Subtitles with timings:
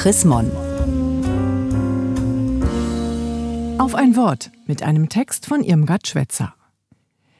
[0.00, 0.50] Chris Mon.
[3.78, 6.54] Auf ein Wort mit einem Text von Irmgard Schwetzer.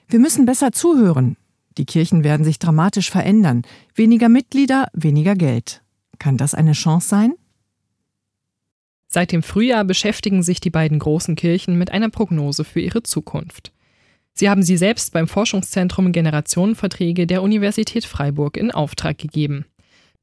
[0.09, 1.39] Wir müssen besser zuhören.
[1.79, 3.63] Die Kirchen werden sich dramatisch verändern.
[3.95, 5.81] Weniger Mitglieder, weniger Geld.
[6.19, 7.33] Kann das eine Chance sein?
[9.09, 13.73] Seit dem Frühjahr beschäftigen sich die beiden großen Kirchen mit einer Prognose für ihre Zukunft.
[14.35, 19.65] Sie haben sie selbst beim Forschungszentrum Generationenverträge der Universität Freiburg in Auftrag gegeben.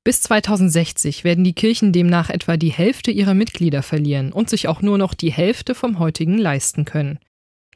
[0.07, 4.81] Bis 2060 werden die Kirchen demnach etwa die Hälfte ihrer Mitglieder verlieren und sich auch
[4.81, 7.20] nur noch die Hälfte vom heutigen leisten können.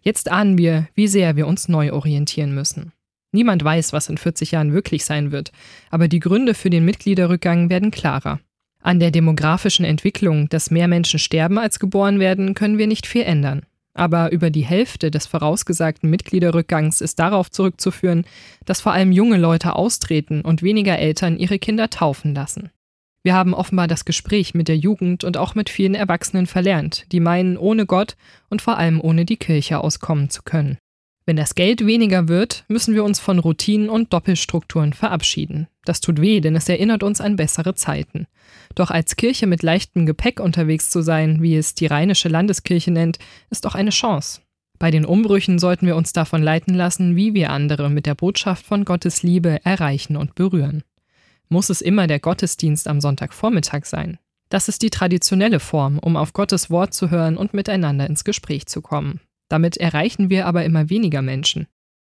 [0.01, 2.93] Jetzt ahnen wir, wie sehr wir uns neu orientieren müssen.
[3.33, 5.51] Niemand weiß, was in 40 Jahren wirklich sein wird,
[5.89, 8.39] aber die Gründe für den Mitgliederrückgang werden klarer.
[8.81, 13.23] An der demografischen Entwicklung, dass mehr Menschen sterben als geboren werden, können wir nicht viel
[13.23, 13.63] ändern.
[13.93, 18.25] Aber über die Hälfte des vorausgesagten Mitgliederrückgangs ist darauf zurückzuführen,
[18.65, 22.69] dass vor allem junge Leute austreten und weniger Eltern ihre Kinder taufen lassen.
[23.23, 27.19] Wir haben offenbar das Gespräch mit der Jugend und auch mit vielen Erwachsenen verlernt, die
[27.19, 28.15] meinen, ohne Gott
[28.49, 30.77] und vor allem ohne die Kirche auskommen zu können.
[31.25, 35.67] Wenn das Geld weniger wird, müssen wir uns von Routinen und Doppelstrukturen verabschieden.
[35.85, 38.27] Das tut weh, denn es erinnert uns an bessere Zeiten.
[38.75, 43.17] Doch als Kirche mit leichtem Gepäck unterwegs zu sein, wie es die Rheinische Landeskirche nennt,
[43.49, 44.41] ist doch eine Chance.
[44.77, 48.65] Bei den Umbrüchen sollten wir uns davon leiten lassen, wie wir andere mit der Botschaft
[48.65, 50.83] von Gottes Liebe erreichen und berühren.
[51.49, 54.17] Muss es immer der Gottesdienst am Sonntagvormittag sein?
[54.49, 58.65] Das ist die traditionelle Form, um auf Gottes Wort zu hören und miteinander ins Gespräch
[58.65, 59.21] zu kommen.
[59.49, 61.67] Damit erreichen wir aber immer weniger Menschen.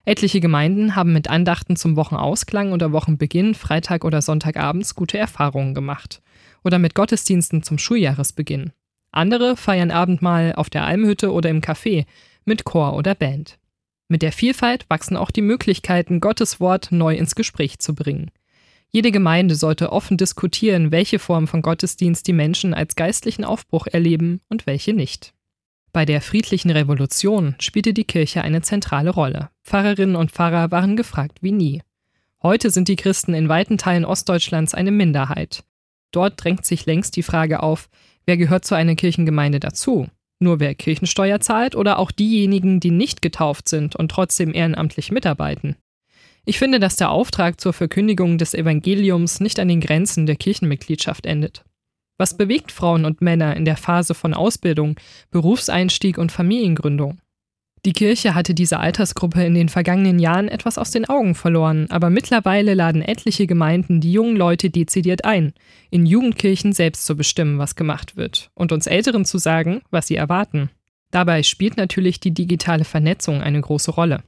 [0.08, 6.22] Etliche Gemeinden haben mit Andachten zum Wochenausklang oder Wochenbeginn, Freitag oder Sonntagabends gute Erfahrungen gemacht.
[6.62, 8.70] Oder mit Gottesdiensten zum Schuljahresbeginn.
[9.10, 12.06] Andere feiern Abendmahl auf der Almhütte oder im Café
[12.44, 13.58] mit Chor oder Band.
[14.06, 18.30] Mit der Vielfalt wachsen auch die Möglichkeiten, Gottes Wort neu ins Gespräch zu bringen.
[18.90, 24.40] Jede Gemeinde sollte offen diskutieren, welche Form von Gottesdienst die Menschen als geistlichen Aufbruch erleben
[24.48, 25.34] und welche nicht.
[25.96, 29.48] Bei der friedlichen Revolution spielte die Kirche eine zentrale Rolle.
[29.64, 31.80] Pfarrerinnen und Pfarrer waren gefragt wie nie.
[32.42, 35.64] Heute sind die Christen in weiten Teilen Ostdeutschlands eine Minderheit.
[36.10, 37.88] Dort drängt sich längst die Frage auf,
[38.26, 40.06] wer gehört zu einer Kirchengemeinde dazu?
[40.38, 45.76] Nur wer Kirchensteuer zahlt oder auch diejenigen, die nicht getauft sind und trotzdem ehrenamtlich mitarbeiten?
[46.44, 51.24] Ich finde, dass der Auftrag zur Verkündigung des Evangeliums nicht an den Grenzen der Kirchenmitgliedschaft
[51.24, 51.64] endet.
[52.18, 54.96] Was bewegt Frauen und Männer in der Phase von Ausbildung,
[55.30, 57.18] Berufseinstieg und Familiengründung?
[57.84, 62.10] Die Kirche hatte diese Altersgruppe in den vergangenen Jahren etwas aus den Augen verloren, aber
[62.10, 65.52] mittlerweile laden etliche Gemeinden die jungen Leute dezidiert ein,
[65.90, 70.16] in Jugendkirchen selbst zu bestimmen, was gemacht wird, und uns Älteren zu sagen, was sie
[70.16, 70.70] erwarten.
[71.12, 74.24] Dabei spielt natürlich die digitale Vernetzung eine große Rolle.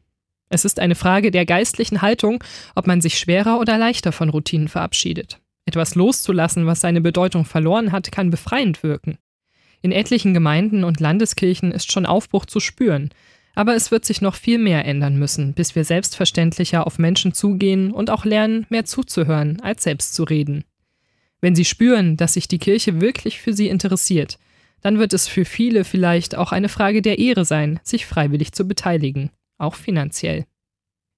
[0.50, 2.44] Es ist eine Frage der geistlichen Haltung,
[2.77, 5.41] ob man sich schwerer oder leichter von Routinen verabschiedet.
[5.68, 9.18] Etwas loszulassen, was seine Bedeutung verloren hat, kann befreiend wirken.
[9.82, 13.10] In etlichen Gemeinden und Landeskirchen ist schon Aufbruch zu spüren,
[13.54, 17.92] aber es wird sich noch viel mehr ändern müssen, bis wir selbstverständlicher auf Menschen zugehen
[17.92, 20.64] und auch lernen, mehr zuzuhören, als selbst zu reden.
[21.42, 24.38] Wenn sie spüren, dass sich die Kirche wirklich für sie interessiert,
[24.80, 28.66] dann wird es für viele vielleicht auch eine Frage der Ehre sein, sich freiwillig zu
[28.66, 30.46] beteiligen, auch finanziell.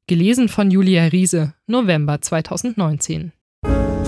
[0.09, 3.31] Gelesen von Julia Riese, November 2019.